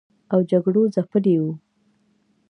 او 0.31 0.39
جګړو 0.49 0.81
ځپلي 0.95 1.35
و 1.41 1.43